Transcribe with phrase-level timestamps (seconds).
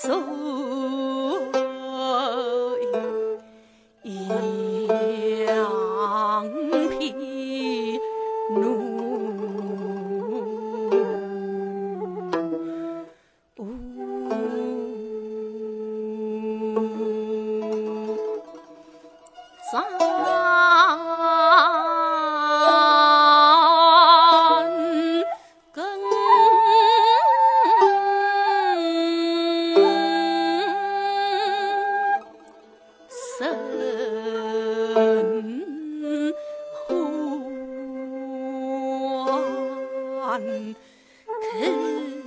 [0.00, 0.14] 蓑
[4.04, 4.28] 衣
[5.44, 6.48] 扬
[7.00, 7.98] 披
[8.54, 9.18] 露。
[41.40, 42.08] 可。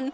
[0.00, 0.12] one.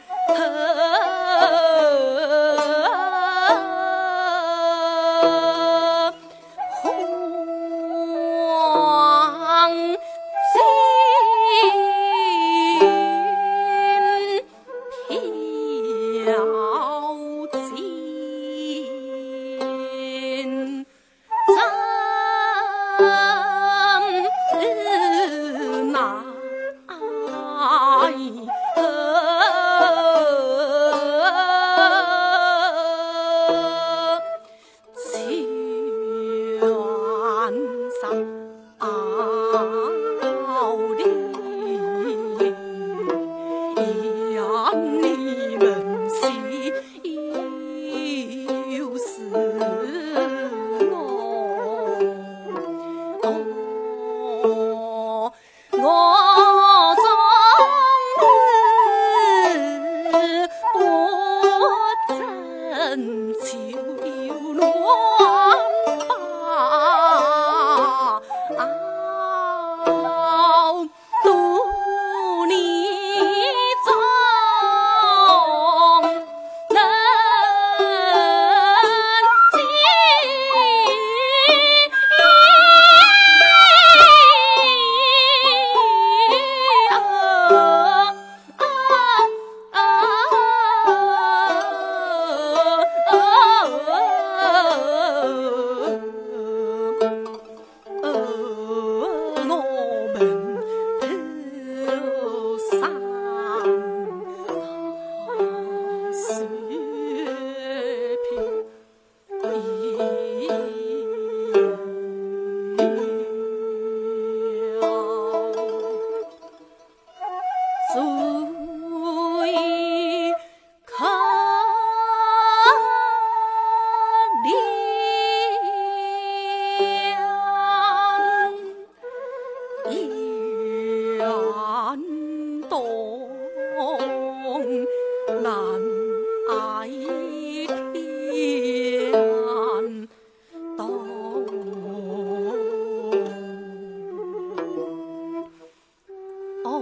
[62.97, 63.37] Chiều.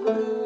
[0.05, 0.45] 我。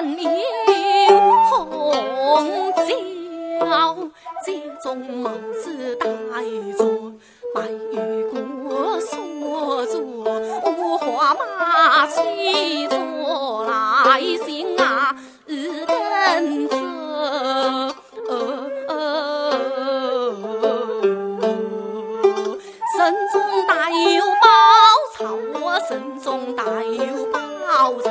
[0.00, 0.30] 领
[1.50, 2.82] 红轿，
[4.44, 4.52] 在
[4.82, 5.30] 中帽
[5.62, 6.06] 子戴
[6.76, 6.80] 着，
[7.54, 7.94] 白玉
[8.30, 12.96] 个锁着，五花马骑着
[13.66, 16.68] 来行啊，日登，
[22.96, 23.36] 身中
[23.66, 24.46] 带有宝
[25.16, 25.18] 钞，
[25.60, 27.36] 我身中带有宝
[28.02, 28.08] 钞。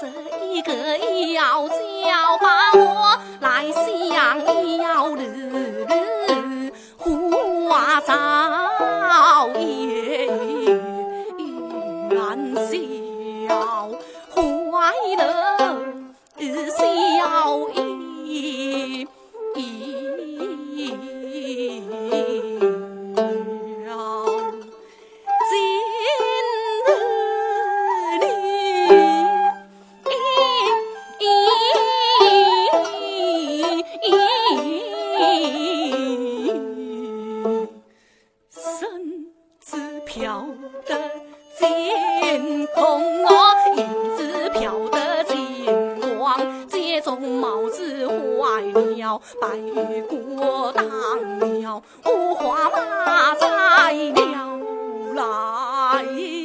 [0.00, 0.06] 这
[0.46, 0.72] 一个
[1.32, 1.74] 要叫
[2.40, 5.08] 把我来想一要
[6.96, 8.12] 胡话早
[9.58, 10.30] 夜
[12.10, 13.90] 难消，
[14.36, 15.26] 坏了
[16.70, 16.78] 笑
[17.74, 19.08] 一。
[55.98, 56.37] Aí